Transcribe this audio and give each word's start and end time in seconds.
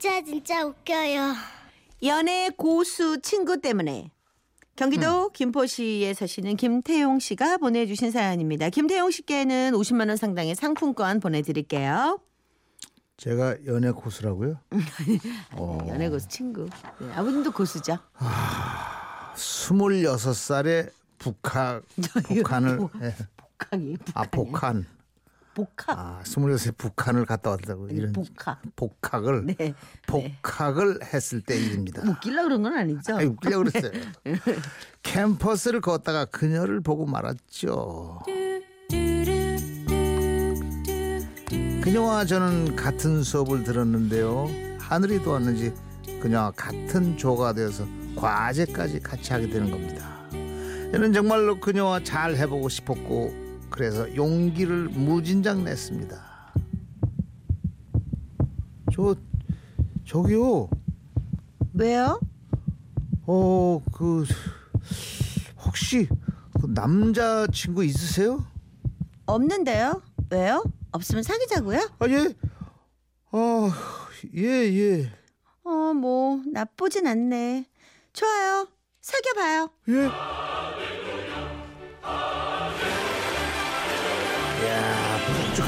진짜 0.00 0.22
진짜 0.24 0.64
웃겨요. 0.64 1.34
연애 2.04 2.48
고수 2.56 3.20
친구 3.20 3.60
때문에 3.60 4.10
경기도 4.74 5.28
김포시에 5.28 6.14
사시는 6.14 6.56
김태용 6.56 7.18
씨가 7.18 7.58
보내주신 7.58 8.10
사연입니다. 8.10 8.70
김태용 8.70 9.10
씨께는 9.10 9.72
50만 9.72 10.08
원 10.08 10.16
상당의 10.16 10.54
상품권 10.54 11.20
보내드릴게요. 11.20 12.18
제가 13.18 13.56
연애 13.66 13.90
고수라고요? 13.90 14.58
어. 15.58 15.78
연애 15.88 16.08
고수 16.08 16.26
친구. 16.28 16.66
네, 16.98 17.12
아버님도 17.12 17.52
고수죠. 17.52 17.98
26살에 19.34 20.90
북한 21.18 21.82
북한을 22.26 22.78
예. 23.02 23.14
복학이 23.36 23.96
아 24.14 24.22
복한 24.30 24.86
복학. 25.54 25.98
아 25.98 26.20
26세 26.24 26.76
북한을 26.76 27.24
갔다 27.26 27.50
왔다고 27.50 27.88
이런 27.88 28.12
복학. 28.12 28.60
복학을 28.76 29.46
네. 29.46 29.74
복학을 30.06 31.00
했을 31.12 31.40
때 31.42 31.56
일입니다. 31.58 32.02
웃길라 32.08 32.44
그런 32.44 32.62
건 32.62 32.74
아니죠. 32.74 33.16
아이 33.16 33.26
웃기려고 33.26 33.64
그랬어요. 33.64 33.92
캠퍼스를 35.02 35.80
걷다가 35.80 36.24
그녀를 36.26 36.80
보고 36.80 37.06
말았죠. 37.06 38.20
그녀와 41.82 42.24
저는 42.26 42.76
같은 42.76 43.22
수업을 43.22 43.64
들었는데요. 43.64 44.48
하늘이 44.78 45.22
도왔는지 45.22 45.72
그녀와 46.20 46.52
같은 46.52 47.16
조가 47.16 47.54
되어서 47.54 47.86
과제까지 48.16 49.00
같이 49.00 49.32
하게 49.32 49.48
되는 49.48 49.70
겁니다. 49.70 50.20
저는 50.92 51.12
정말로 51.12 51.58
그녀와 51.58 52.02
잘 52.02 52.36
해보고 52.36 52.68
싶었고 52.68 53.49
그래서 53.70 54.14
용기를 54.14 54.88
무진장 54.88 55.64
냈습니다. 55.64 56.30
저 58.92 59.14
저기요. 60.04 60.68
왜요? 61.74 62.20
어, 63.26 63.80
그 63.92 64.24
혹시 65.64 66.08
그 66.60 66.66
남자 66.74 67.46
친구 67.46 67.84
있으세요? 67.84 68.44
없는데요? 69.26 70.02
왜요? 70.30 70.64
없으면 70.90 71.22
사귀자고요? 71.22 71.78
아 72.00 72.06
예. 72.08 72.34
아, 73.32 73.70
예, 74.34 74.42
예. 74.42 75.12
어, 75.62 75.94
뭐 75.94 76.42
나쁘진 76.52 77.06
않네. 77.06 77.66
좋아요. 78.12 78.66
사귀어 79.00 79.32
봐요. 79.34 79.70
예. 79.88 80.49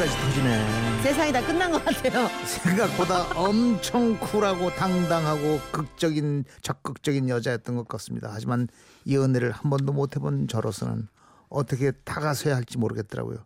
폭주까지 0.03 0.17
터지네. 0.17 1.03
세상이 1.03 1.33
다 1.33 1.45
끝난 1.47 1.71
것 1.71 1.85
같아요. 1.85 2.29
생각보다 2.47 3.33
엄청 3.39 4.19
쿨하고 4.19 4.71
당당하고 4.75 5.61
극적인 5.71 6.45
적극적인 6.61 7.29
여자였던 7.29 7.77
것 7.77 7.89
같습니다. 7.89 8.31
하지만 8.33 8.69
이 9.05 9.17
은혜를 9.17 9.53
한 9.53 9.71
번도 9.71 9.93
못 9.93 10.17
해본 10.17 10.49
저로서는 10.49 11.09
어떻게 11.49 11.93
다가서야 11.93 12.57
할지 12.57 12.79
모르겠더라고요. 12.79 13.39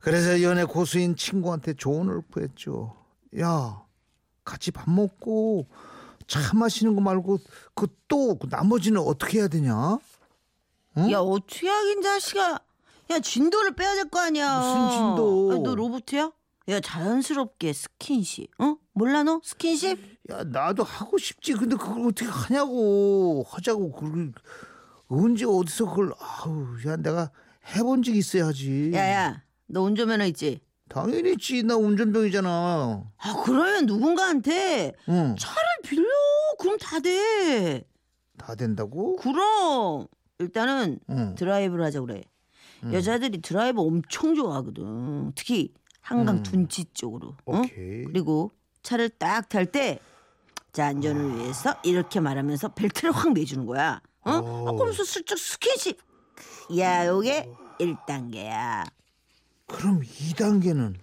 그래서 0.00 0.42
연애 0.42 0.64
고수인 0.64 1.16
친구한테 1.16 1.74
조언을 1.74 2.22
구했죠. 2.32 2.96
야, 3.40 3.82
같이 4.44 4.70
밥 4.70 4.90
먹고 4.90 5.66
차 6.26 6.54
마시는 6.54 6.94
거 6.94 7.00
말고 7.00 7.38
그 7.74 7.86
또 8.08 8.38
나머지는 8.50 9.00
어떻게 9.00 9.38
해야 9.38 9.48
되냐? 9.48 9.96
응? 10.98 11.10
야 11.10 11.18
어떻게 11.20 11.66
하긴 11.66 12.02
자식아. 12.02 12.58
야 13.12 13.20
진도를 13.20 13.72
빼야 13.74 13.94
될 13.94 14.08
거 14.08 14.20
아니야. 14.20 14.58
무슨 14.58 14.90
진도? 14.90 15.50
아, 15.52 15.58
너 15.62 15.74
로봇이야? 15.74 16.32
야 16.68 16.80
자연스럽게 16.80 17.72
스킨십. 17.72 18.50
어? 18.58 18.76
몰라 18.92 19.22
너 19.22 19.40
스킨십? 19.44 19.98
야 20.30 20.44
나도 20.44 20.82
하고 20.84 21.18
싶지 21.18 21.52
근데 21.54 21.76
그걸 21.76 22.06
어떻게 22.06 22.26
하냐고 22.26 23.44
하자고 23.48 23.92
그걸 23.92 24.32
언제 25.08 25.44
어디서 25.44 25.86
그걸 25.90 26.12
아우 26.18 26.76
야 26.86 26.96
내가 26.96 27.30
해본 27.74 28.02
적 28.02 28.14
있어야지 28.14 28.92
야야 28.94 29.42
너 29.66 29.82
운전면허 29.82 30.24
있지? 30.26 30.60
당연히 30.88 31.32
있지 31.32 31.62
나 31.64 31.76
운전병이잖아 31.76 32.48
아 33.16 33.42
그러면 33.44 33.86
누군가한테 33.86 34.92
응. 35.08 35.34
차를 35.38 35.62
빌려. 35.84 36.08
그럼 36.58 36.78
다 36.78 37.00
돼. 37.00 37.82
다 38.38 38.54
된다고? 38.54 39.16
그럼 39.16 40.06
일단은 40.38 41.00
응. 41.10 41.34
드라이브를 41.34 41.84
하자 41.84 42.00
그래. 42.02 42.22
여자들이 42.90 43.40
드라이브 43.42 43.80
엄청 43.80 44.34
좋아하거든. 44.34 45.32
특히 45.34 45.72
한강 46.00 46.38
음. 46.38 46.42
둔치 46.42 46.86
쪽으로. 46.94 47.36
어? 47.46 47.62
그리고 48.06 48.52
차를 48.82 49.08
딱 49.10 49.48
탈 49.48 49.66
때 49.66 49.98
자 50.72 50.86
안전을 50.86 51.36
위해서 51.36 51.76
이렇게 51.84 52.18
말하면서 52.18 52.68
벨트를 52.70 53.12
확 53.12 53.30
매주는 53.34 53.66
거야. 53.66 54.00
어? 54.22 54.30
오. 54.32 54.68
아, 54.68 54.72
그러면서 54.72 55.04
슬쩍 55.04 55.36
스킨십. 55.38 55.98
야, 56.78 57.06
요게 57.08 57.52
1단계야. 57.78 58.86
그럼 59.66 60.00
2단계는 60.00 60.94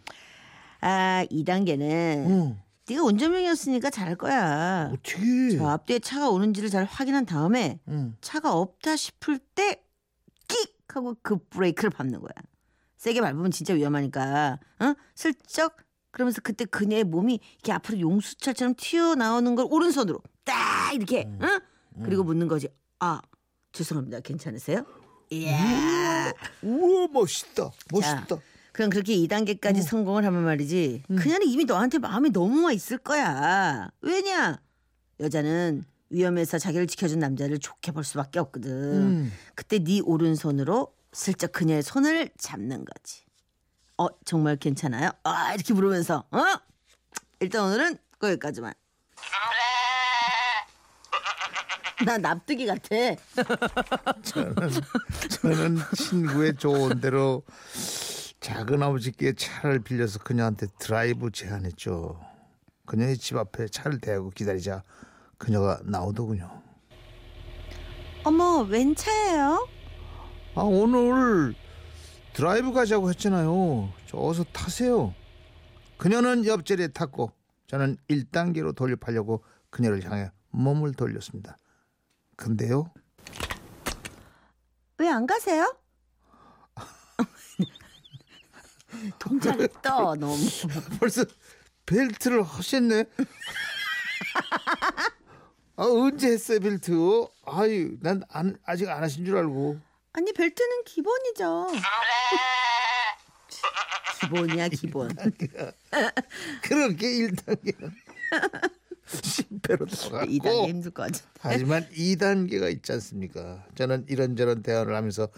아, 0.82 1.24
2단계는 1.30 1.82
응. 2.30 2.60
네가 2.90 3.04
운전병이었으니까 3.04 3.92
잘할 3.92 4.16
거야. 4.16 4.90
어떻게 4.92 5.56
저 5.56 5.68
앞뒤에 5.68 6.00
차가 6.00 6.30
오는지를 6.32 6.70
잘 6.72 6.86
확인한 6.86 7.28
다음에 7.28 7.80
응. 7.90 8.16
차가 8.22 8.54
없다 8.54 8.96
싶을 8.96 9.38
때끽 9.54 9.84
하고 10.96 11.16
그 11.22 11.38
브레이크를 11.50 11.90
밟는 11.90 12.20
거야. 12.20 12.32
세게 12.98 13.22
밟으면 13.22 13.52
진짜 13.52 13.74
위험하니까. 13.74 14.60
어? 14.80 14.94
슬쩍 15.16 15.78
그러면서 16.12 16.42
그때 16.42 16.66
그녀의 16.66 17.04
몸이 17.04 17.40
이렇게 17.56 17.72
앞으로 17.72 18.00
용수철처럼 18.00 18.74
튀어나오는 18.78 19.56
걸 19.56 19.66
오른손으로 19.70 20.20
딱 20.44 20.94
이렇게. 20.94 21.26
응? 21.42 21.60
그리고 22.04 22.24
묻는 22.24 22.48
거지. 22.48 22.68
아, 23.00 23.22
죄송합니다. 23.72 24.20
괜찮으세요? 24.22 24.86
이야. 25.32 26.34
우와 26.64 27.08
멋있다 27.12 27.72
멋있다 27.92 28.38
그럼 28.72 28.90
그렇게 28.90 29.16
2단계까지 29.16 29.82
성공을 29.82 30.26
하면 30.26 30.44
말이지. 30.44 31.04
그녀는 31.08 31.48
이미 31.48 31.66
너한테 31.66 32.00
마음이 32.00 32.32
너무 32.32 32.66
와 32.66 32.72
있을 32.72 32.98
거야. 32.98 33.90
왜냐? 34.02 34.60
여자는 35.20 35.84
위험해서 36.10 36.58
자기를 36.58 36.88
지켜준 36.88 37.20
남자를 37.20 37.60
좋게 37.60 37.92
볼 37.92 38.04
수밖에 38.04 38.40
없거든. 38.40 38.72
음. 38.72 39.34
그때 39.56 39.80
네 39.80 40.02
오른손으로 40.02 40.94
슬쩍 41.12 41.52
그녀의 41.52 41.84
손을 41.84 42.30
잡는 42.38 42.86
거지. 42.86 43.24
어 43.98 44.08
정말 44.26 44.56
괜찮아요? 44.56 45.12
아 45.24 45.54
이렇게 45.54 45.74
물으면서 45.74 46.26
어? 46.32 46.44
일단 47.40 47.66
오늘은 47.66 47.98
거기까지만. 48.20 48.74
나 52.06 52.18
납득이 52.18 52.66
같아. 52.66 52.96
저는 54.24 54.56
저는 55.30 55.78
친구의 55.96 56.56
조언 56.56 57.02
대로 57.02 57.44
작은 58.40 58.82
아버지께 58.82 59.34
차를 59.34 59.80
빌려서 59.80 60.20
그녀한테 60.20 60.68
드라이브 60.80 61.30
제안했죠. 61.30 62.20
그녀의 62.86 63.18
집 63.18 63.36
앞에 63.36 63.68
차를 63.68 64.00
대고 64.00 64.30
기다리자 64.30 64.84
그녀가 65.44 65.80
나오더군요. 65.84 66.62
어머 68.24 68.62
웬 68.64 68.94
차예요? 68.94 69.68
아 70.56 70.62
오늘 70.62 71.56
드라이브 72.34 72.72
가자고 72.74 73.10
했잖아요. 73.10 73.92
저 74.08 74.18
어서 74.20 74.44
타세요. 74.54 75.16
그녀는 75.98 76.46
옆자리에 76.46 76.90
탔고 76.90 77.32
저는 77.68 77.98
1단계로 78.10 78.76
돌입하려고 78.76 79.44
그녀를 79.72 80.04
향해 80.06 80.30
몸을 80.52 80.94
돌렸습니다. 80.94 81.58
근데요. 82.36 82.92
왜 84.98 85.08
안 85.08 85.26
가세요? 85.26 85.74
동작이 89.18 89.68
떠 89.82 90.14
너무. 90.16 90.36
벌써 91.00 91.24
벨트를 91.86 92.44
하셨네. 92.44 93.06
아 95.80 95.86
언제 95.86 96.28
했어요 96.34 96.60
벨트? 96.60 96.92
아유 97.46 97.96
난 98.02 98.22
안, 98.28 98.58
아직 98.66 98.90
안 98.90 99.02
하신 99.02 99.24
줄 99.24 99.38
알고. 99.38 99.80
아니 100.12 100.34
벨트는 100.34 100.84
기본이죠. 100.84 101.68
기본이야 104.20 104.68
기본. 104.68 105.08
그렇게 106.64 107.08
1단계는 107.08 107.94
실패로 109.08 109.86
들어갔고 109.86 110.30
2단계 110.30 110.68
힘들 110.68 110.92
것 110.92 111.04
같아. 111.04 111.26
하지만 111.40 111.88
2단계가 111.92 112.70
있지 112.74 112.92
않습니까? 112.92 113.66
저는 113.76 114.06
이런저런 114.10 114.62
대화를 114.62 114.94
하면서 114.94 115.30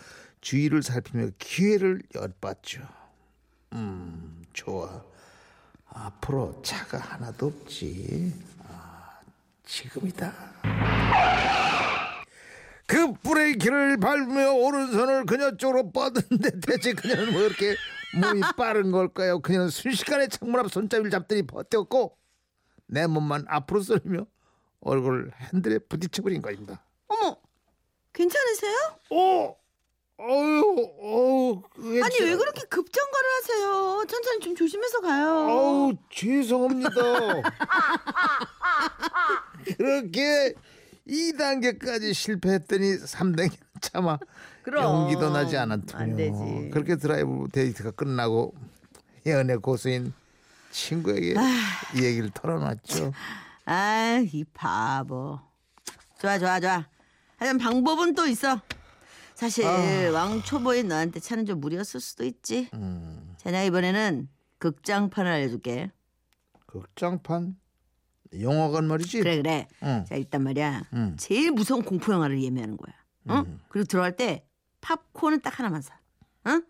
주위를 0.41 0.81
살피며 0.81 1.29
기회를 1.37 2.01
엿봤죠. 2.15 2.81
음, 3.73 4.43
좋아. 4.53 5.05
앞으로 5.85 6.59
차가 6.63 6.97
하나도 6.97 7.45
없지. 7.45 8.33
아, 9.61 9.65
지금이다. 9.65 10.33
그 12.87 13.13
브레이크를 13.23 13.97
밟으며 13.97 14.51
오른손을 14.53 15.25
그녀 15.25 15.55
쪽으로 15.55 15.91
뻗었는데 15.91 16.59
대체 16.59 16.93
그녀는 16.93 17.33
왜 17.33 17.45
이렇게 17.45 17.75
몸이 18.19 18.41
빠른 18.57 18.91
걸까요? 18.91 19.39
그녀는 19.39 19.69
순식간에 19.69 20.27
창문 20.27 20.59
앞 20.59 20.69
손잡이를 20.69 21.09
잡더니 21.09 21.43
버텼고 21.43 22.17
내 22.87 23.07
몸만 23.07 23.45
앞으로 23.47 23.81
쏠리며 23.81 24.25
얼굴 24.81 25.31
핸들에 25.53 25.79
부딪혀버린 25.79 26.41
것입니다. 26.41 26.83
어머, 27.07 27.37
괜찮으세요? 28.11 28.77
오, 29.11 29.55
어유, 30.19 30.91
어우, 30.99 31.63
아니 32.03 32.17
참- 32.17 32.27
왜 32.27 32.35
그렇게 32.35 32.63
급정거를 32.63 33.29
하세요? 33.37 34.03
천천히 34.09 34.39
좀 34.41 34.53
조심해서 34.55 34.99
가요. 34.99 35.29
어우, 35.49 35.93
죄송합니다. 36.09 36.91
그렇게 39.81 40.53
2단계까지 41.07 42.13
실패했더니 42.13 42.97
3단계 42.97 43.57
차마 43.81 44.19
그럼. 44.61 44.83
용기도 44.83 45.31
나지 45.31 45.57
않았군요. 45.57 46.15
되지. 46.15 46.69
그렇게 46.71 46.95
드라이브 46.97 47.47
데이트가 47.51 47.89
끝나고 47.91 48.53
연애 49.25 49.55
고수인 49.55 50.13
친구에게 50.69 51.33
이 51.95 52.03
얘기를 52.03 52.29
털어놨죠. 52.29 53.11
아, 53.65 54.23
이 54.31 54.43
바보. 54.53 55.39
좋아, 56.19 56.37
좋아, 56.37 56.59
좋아. 56.59 56.85
하지만 57.37 57.57
방법은 57.57 58.13
또 58.13 58.27
있어. 58.27 58.61
사실 59.33 59.65
아. 59.65 60.11
왕초보인 60.11 60.87
너한테 60.89 61.19
차는 61.19 61.47
좀 61.47 61.59
무리였을 61.59 61.99
수도 61.99 62.23
있지. 62.23 62.69
음, 62.75 63.33
자, 63.37 63.49
내가 63.49 63.63
이번에는 63.63 64.29
극장판을 64.59 65.31
알려줄게. 65.31 65.89
극장판 66.67 67.55
영화관 68.39 68.85
말이지. 68.87 69.19
그래, 69.19 69.37
그래. 69.37 69.67
응. 69.83 70.05
자, 70.07 70.15
일단 70.15 70.43
말이야. 70.43 70.83
음. 70.93 71.15
제일 71.19 71.51
무서운 71.51 71.83
공포 71.83 72.13
영화를 72.13 72.41
예매하는 72.41 72.77
거야. 72.77 72.95
어? 73.27 73.45
그리고 73.69 73.85
들어갈 73.87 74.15
때 74.15 74.45
팝콘은 74.81 75.41
딱 75.41 75.59
하나만 75.59 75.81
사. 75.81 75.93
어? 76.45 76.61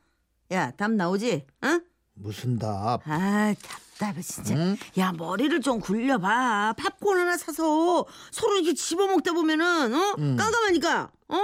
야, 0.52 0.72
답 0.72 0.92
나오지? 0.92 1.46
어? 1.62 1.80
무슨 2.13 2.58
답? 2.60 3.02
아, 3.08 3.54
답답해 3.98 4.22
진짜. 4.22 4.56
응? 4.56 4.75
야, 4.98 5.13
머리를 5.13 5.62
좀 5.62 5.80
굴려봐. 5.80 6.74
팝콘 6.78 7.18
하나 7.18 7.38
사서 7.38 8.06
서로 8.31 8.56
이렇게 8.56 8.74
집어먹다 8.74 9.34
보면은 9.34 9.94
어? 9.94 10.16
깜깜하니까 10.16 11.12
어? 11.30 11.36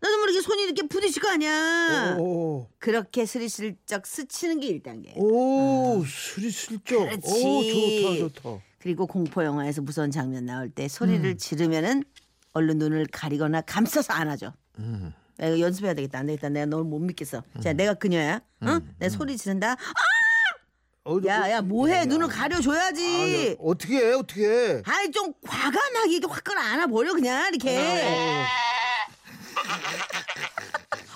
나도 0.00 0.18
모르게 0.18 0.40
손이 0.42 0.64
이렇게 0.64 0.86
부딪힐 0.86 1.22
거 1.22 1.30
아니야. 1.30 2.16
오, 2.18 2.68
그렇게 2.78 3.24
스리슬쩍 3.24 4.06
스치는 4.06 4.60
게 4.60 4.78
1단계. 4.78 5.16
오, 5.16 6.04
술이 6.06 6.50
슬쩍. 6.50 7.00
오, 7.02 7.06
그렇지. 7.06 8.20
좋다, 8.20 8.42
좋다. 8.42 8.64
그리고 8.84 9.06
공포 9.06 9.42
영화에서 9.42 9.80
무서운 9.80 10.10
장면 10.10 10.44
나올 10.44 10.68
때 10.68 10.88
소리를 10.88 11.38
지르면은 11.38 12.04
얼른 12.52 12.76
눈을 12.76 13.06
가리거나 13.10 13.62
감싸서 13.62 14.12
안아줘. 14.12 14.52
음. 14.78 15.10
야, 15.40 15.46
이거 15.46 15.58
연습해야 15.60 15.94
되겠다. 15.94 16.18
안 16.18 16.26
되겠다. 16.26 16.50
내가 16.50 16.66
널못 16.66 17.00
믿겠어. 17.00 17.42
자, 17.62 17.72
내가 17.72 17.94
그녀야. 17.94 18.42
어? 18.60 18.80
내 18.98 19.08
소리 19.08 19.38
지른다. 19.38 19.76
어, 21.06 21.18
야, 21.24 21.50
야, 21.50 21.62
뭐해? 21.62 22.04
눈을 22.04 22.28
가려줘야지. 22.28 23.56
어떻게 23.58 23.96
해? 23.96 24.12
어떻게 24.12 24.46
해? 24.46 24.82
아이 24.84 25.10
좀 25.10 25.32
과감하게 25.40 26.16
이렇게 26.16 26.30
확 26.30 26.44
끌어 26.44 26.60
안아버려 26.60 27.14
그냥 27.14 27.54
이렇게. 27.54 28.44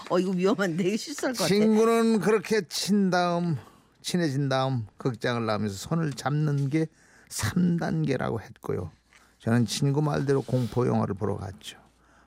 어 0.09 0.19
이거 0.19 0.31
위험한데 0.31 0.97
실수할 0.97 1.35
것 1.35 1.41
같아. 1.41 1.49
친구는 1.49 2.21
그렇게 2.21 2.62
친 2.67 3.11
다음 3.11 3.59
친해진 4.00 4.49
다음 4.49 4.87
극장을 4.97 5.44
나오면서 5.44 5.76
손을 5.76 6.14
잡는 6.14 6.71
게 6.71 6.87
3단계라고 7.29 8.41
했고요. 8.41 8.91
저는 9.39 9.67
친구 9.67 10.03
말대로 10.03 10.43
공포 10.43 10.87
영화를 10.87 11.15
보러 11.15 11.37
갔죠. 11.37 11.79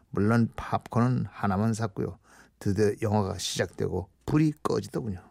물론 0.09 0.50
팝콘은 0.56 1.25
하나만 1.30 1.74
샀고요. 1.74 2.18
드디어 2.59 2.92
영화가 3.01 3.38
시작되고 3.38 4.07
불이 4.25 4.53
꺼지더군요. 4.63 5.21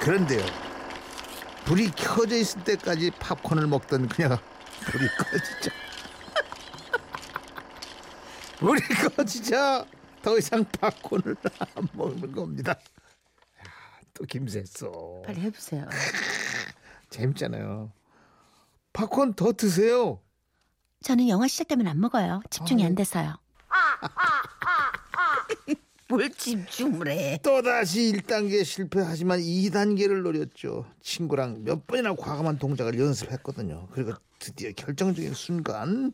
그런데요. 0.00 0.44
불이 1.66 1.90
켜져 1.90 2.36
있을 2.36 2.64
때까지 2.64 3.10
팝콘을 3.18 3.66
먹던 3.66 4.08
그녀가 4.08 4.40
불이 4.86 5.06
꺼지죠. 5.18 5.70
불이 8.58 8.80
꺼지자 9.14 9.84
더 10.22 10.38
이상 10.38 10.64
팝콘을 10.64 11.36
안 11.76 11.88
먹는 11.92 12.32
겁니다. 12.32 12.74
야, 14.18 14.18
또 14.18 14.24
김새써. 14.24 15.22
빨리 15.24 15.40
해보세요. 15.40 15.86
재밌잖아요. 17.10 17.92
팝콘 18.92 19.34
더 19.34 19.52
드세요. 19.52 20.20
저는 21.02 21.28
영화 21.28 21.46
시작되면 21.46 21.86
안 21.86 22.00
먹어요. 22.00 22.42
집중이 22.50 22.84
안 22.84 22.96
돼서요. 22.96 23.36
뭘 26.08 26.30
집중을 26.30 27.08
해? 27.08 27.38
또다시 27.42 28.12
1단계 28.12 28.64
실패하지만 28.64 29.40
2단계를 29.40 30.22
노렸죠. 30.22 30.86
친구랑 31.02 31.64
몇 31.64 31.86
번이나 31.86 32.14
과감한 32.14 32.58
동작을 32.58 32.98
연습했거든요. 32.98 33.88
그리고 33.92 34.14
드디어 34.38 34.72
결정적인 34.72 35.34
순간 35.34 36.12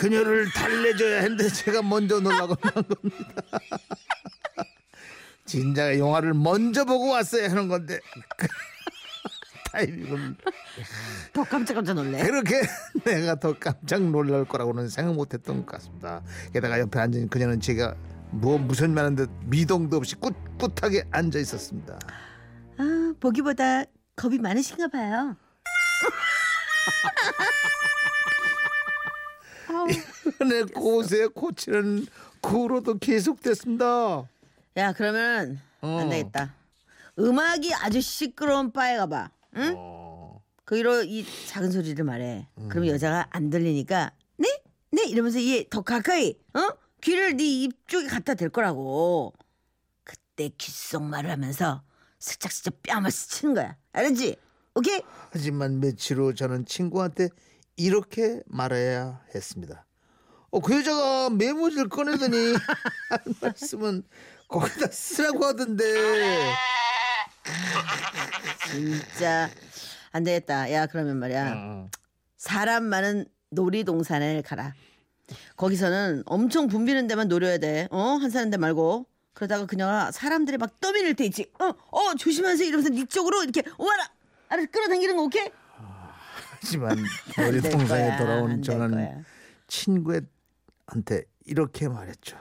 그녀를 0.00 0.50
달래줘야 0.50 1.20
했는데 1.20 1.48
제가 1.50 1.82
먼저 1.82 2.20
놀라고 2.20 2.56
만 2.58 2.72
겁니다. 2.72 3.42
진작 5.44 5.98
영화를 5.98 6.32
먼저 6.32 6.86
보고 6.86 7.10
왔어야 7.10 7.50
하는 7.50 7.68
건데 7.68 8.00
타이밍을 9.70 10.36
더 11.34 11.44
깜짝깜짝 11.44 11.94
놀래. 11.96 12.22
그렇게 12.22 12.62
내가 13.04 13.34
더 13.34 13.52
깜짝 13.58 14.02
놀랄 14.02 14.46
거라고는 14.46 14.88
생각 14.88 15.14
못했던 15.14 15.66
것 15.66 15.72
같습니다. 15.74 16.22
게다가 16.54 16.80
옆에 16.80 16.98
앉은 16.98 17.28
그녀는 17.28 17.60
제가 17.60 17.94
뭐 18.30 18.56
무슨 18.56 18.94
말하는 18.94 19.16
듯 19.16 19.30
미동도 19.44 19.98
없이 19.98 20.14
꿋꿋하게 20.16 21.08
앉아 21.10 21.38
있었습니다. 21.40 21.98
아 22.78 23.12
보기보다 23.20 23.84
겁이 24.16 24.38
많으신가 24.38 24.88
봐요. 24.88 25.36
내 30.48 30.62
곳에 30.64 31.26
고치는 31.28 32.06
구로도 32.40 32.98
계속됐습니다. 32.98 34.28
야 34.76 34.92
그러면 34.92 35.60
어. 35.80 35.98
안 36.00 36.08
되겠다. 36.10 36.54
음악이 37.18 37.74
아주 37.74 38.00
시끄러운 38.00 38.72
바에 38.72 38.96
가봐. 38.96 39.30
응? 39.56 39.74
어, 39.76 40.42
거기로 40.64 41.02
이 41.02 41.26
작은 41.48 41.70
소리를 41.70 42.02
말해. 42.04 42.46
그럼 42.68 42.86
여자가 42.86 43.26
안 43.30 43.50
들리니까 43.50 44.12
네? 44.36 44.48
네? 44.92 45.04
이러면서 45.04 45.42
얘 45.42 45.64
더 45.68 45.82
가까이 45.82 46.36
어? 46.54 46.68
귀를 47.02 47.36
네 47.36 47.44
입 47.64 47.88
쪽에 47.88 48.06
갖다 48.06 48.34
댈 48.34 48.48
거라고. 48.48 49.34
그때 50.04 50.50
귓속말을 50.56 51.30
하면서 51.30 51.82
슬쩍슬쩍 52.18 52.82
뺨을 52.82 53.10
스치는 53.10 53.54
거야. 53.54 53.76
알았지? 53.92 54.36
오케이? 54.74 55.02
하지만 55.30 55.80
며칠 55.80 56.18
후 56.18 56.34
저는 56.34 56.64
친구한테 56.64 57.28
이렇게 57.80 58.42
말해야 58.44 59.22
했습니다. 59.34 59.86
어, 60.50 60.60
그 60.60 60.76
여자가 60.76 61.30
메모지를 61.30 61.88
꺼내더니 61.88 62.36
할 63.08 63.20
말씀은 63.40 64.02
거기다 64.48 64.88
쓰라고 64.88 65.46
하던데. 65.46 65.84
진짜 68.70 69.48
안 70.12 70.24
되겠다. 70.24 70.70
야 70.72 70.84
그러면 70.86 71.16
말이야. 71.16 71.54
어. 71.56 71.90
사람 72.36 72.84
많은 72.84 73.24
놀이동산에 73.48 74.42
가라. 74.42 74.74
거기서는 75.56 76.24
엄청 76.26 76.66
붐비는 76.66 77.06
데만 77.06 77.28
노려야 77.28 77.56
돼. 77.56 77.88
어? 77.90 78.18
한 78.20 78.28
사람 78.28 78.50
데 78.50 78.58
말고. 78.58 79.06
그러다가 79.32 79.64
그녀가 79.64 80.10
사람들이 80.12 80.58
막 80.58 80.80
떠밀릴 80.80 81.14
때 81.14 81.24
있지. 81.24 81.50
어, 81.58 81.68
어, 81.68 82.14
조심하세요. 82.18 82.68
이러면서 82.68 82.90
네 82.90 83.06
쪽으로 83.06 83.42
이렇게 83.42 83.62
오와라. 83.78 84.10
알아 84.48 84.66
끌어당기는 84.66 85.16
거 85.16 85.22
오케이? 85.22 85.48
하지만 86.60 86.96
거야, 87.88 88.12
안 88.12 88.18
돌아온 88.18 88.48
될 88.56 88.62
저는 88.62 88.90
거야. 88.90 89.22
친구한테 89.66 91.24
이렇게 91.46 91.88
말했죠. 91.88 92.36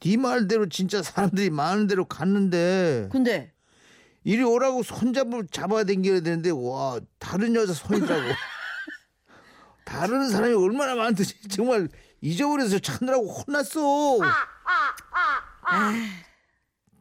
네 0.00 0.16
말대로 0.16 0.68
진짜 0.68 1.02
사람들이 1.02 1.50
많은 1.50 1.86
데로 1.88 2.04
갔는데 2.04 3.08
근데 3.10 3.52
이리 4.24 4.42
오라고 4.42 4.82
손잡을 4.82 5.46
잡아야 5.50 5.84
당겨야 5.84 6.20
되는데 6.20 6.50
와 6.50 7.00
다른 7.18 7.54
여자 7.54 7.72
손이라고 7.72 8.22
다른 9.84 10.28
사람이 10.28 10.54
얼마나 10.54 10.94
많든지 10.94 11.48
정말 11.48 11.88
잊어버려서 12.20 12.78
찾느라고 12.78 13.26
혼났어. 13.26 14.18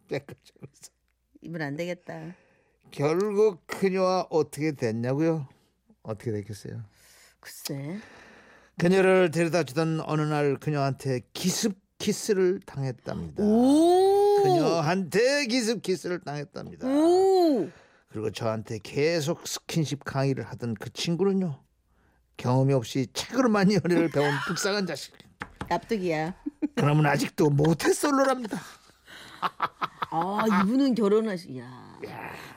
깨끗하면서 0.08 0.92
이분 1.42 1.62
안 1.62 1.76
되겠다. 1.76 2.36
결국 2.92 3.66
그녀와 3.68 4.28
어떻게 4.30 4.72
됐냐고요? 4.72 5.48
어떻게 6.08 6.32
됐겠어요? 6.32 6.82
글쎄. 7.40 8.00
그녀를 8.80 9.32
데려다 9.32 9.64
주던 9.64 10.02
어느 10.06 10.22
날 10.22 10.58
그녀한테 10.58 11.22
기습 11.34 11.78
키스를 12.00 12.62
당했답니다. 12.66 13.44
오. 13.44 14.42
그녀한테 14.44 15.46
기습 15.48 15.82
키스를 15.82 16.20
당했답니다. 16.22 16.88
오. 16.88 17.70
그리고 18.10 18.32
저한테 18.32 18.80
계속 18.82 19.46
스킨십 19.48 20.04
강의를 20.06 20.44
하던 20.46 20.76
그 20.76 20.92
친구는요. 20.94 21.62
경험이 22.38 22.74
없이 22.74 23.08
책으로만 23.14 23.72
연애를 23.74 24.10
배운 24.10 24.30
불쌍한 24.48 24.86
자식. 24.86 25.14
납득이야. 25.70 26.36
그러면 26.76 27.08
아직도 27.08 27.50
모태솔로랍니다. 27.50 28.60
아 30.12 30.46
이분은 30.64 30.96
결혼하시. 30.96 31.58
야. 31.58 31.98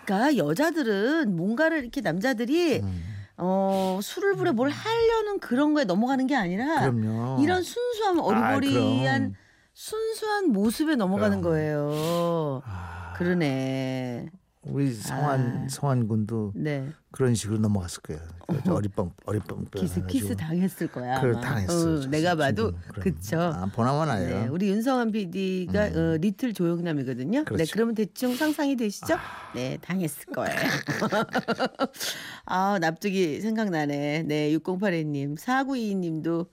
그러니까 0.04 0.36
여자들은 0.36 1.34
뭔가를 1.34 1.78
이렇게 1.80 2.00
남자들이 2.02 2.80
음. 2.80 3.09
어 3.42 3.98
술을 4.02 4.34
부려 4.36 4.52
뭘 4.52 4.70
하려는 4.70 5.40
그런 5.40 5.74
거에 5.74 5.84
넘어가는 5.84 6.26
게 6.26 6.36
아니라 6.36 6.80
그럼요. 6.80 7.42
이런 7.42 7.62
순수한 7.62 8.18
아, 8.18 8.22
어리버리한 8.22 9.20
그럼. 9.20 9.34
순수한 9.72 10.52
모습에 10.52 10.96
넘어가는 10.96 11.40
그럼. 11.40 11.52
거예요. 11.54 12.62
아, 12.66 13.14
그러네. 13.16 14.28
우리 14.62 14.92
성환 14.92 15.64
아. 15.64 15.68
성환 15.70 16.06
군도 16.06 16.52
네. 16.54 16.90
그런 17.12 17.34
식으로 17.34 17.58
넘어갔을 17.58 18.02
거예요. 18.02 18.20
그 18.62 18.74
어리뻥 18.74 19.12
어리뻥 19.24 19.66
키스 19.74 20.04
키스 20.06 20.36
당했을 20.36 20.88
거야. 20.88 21.14
그걸 21.14 21.36
아마. 21.36 21.40
당했어. 21.40 21.94
어, 21.94 22.06
내가 22.06 22.34
봐도 22.36 22.72
그쵸. 23.00 23.40
아, 23.40 23.66
보나마나 23.72 24.18
네. 24.18 24.48
우리 24.48 24.68
윤성환 24.68 25.12
PD가 25.12 25.86
음. 25.88 25.96
어, 25.96 26.16
리틀 26.18 26.52
조영남이거든요. 26.52 27.38
네, 27.38 27.44
그렇죠. 27.44 27.72
그러면 27.72 27.94
대충 27.94 28.36
상상이 28.36 28.76
되시죠? 28.76 29.16
네, 29.54 29.78
당했을 29.80 30.26
거예요. 30.26 30.54
아, 32.44 32.78
납득이 32.80 33.40
생각나네. 33.40 34.24
네, 34.24 34.50
6082님, 34.58 35.38
4922님도 35.38 36.48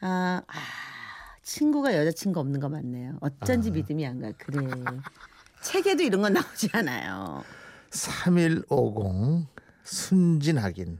아, 0.00 0.42
아, 0.46 0.54
친구가 1.42 1.96
여자친구 1.96 2.38
없는 2.38 2.60
거 2.60 2.68
맞네요. 2.68 3.18
어쩐지 3.20 3.70
아. 3.70 3.72
믿음이 3.72 4.06
안 4.06 4.20
가. 4.20 4.30
그래. 4.38 4.64
책에도 5.62 6.02
이런 6.02 6.22
건 6.22 6.32
나오지 6.34 6.68
않아요. 6.72 7.42
3150 7.90 9.46
순진하긴 9.84 10.98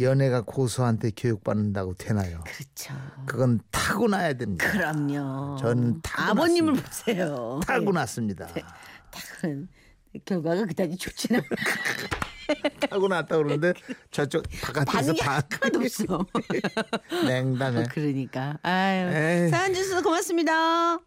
연애가 0.00 0.42
고소한테 0.42 1.10
교육받는다고 1.16 1.94
되나요? 1.94 2.42
그렇죠. 2.46 2.94
그건 3.26 3.60
타고나야 3.70 4.34
됩니다. 4.34 4.70
그럼요. 4.70 5.56
저는. 5.60 6.00
아버님을 6.14 6.74
보세요. 6.74 7.60
타고났습니다. 7.66 8.46
타고난 9.10 9.68
결과가 10.24 10.66
그다지 10.66 10.96
좋지는. 10.96 11.40
타고났다 12.88 13.36
그러는데 13.36 13.74
저쪽 14.10 14.44
바깥에서 14.62 14.92
반응이 14.92 15.18
반 15.18 15.42
하나도 15.50 15.80
없어. 15.80 16.26
냉담해. 17.26 17.84
그러니까. 17.90 18.58
아유. 18.62 19.08
에이. 19.08 19.48
사연 19.50 19.74
주셔서 19.74 20.02
고맙습니다. 20.02 20.98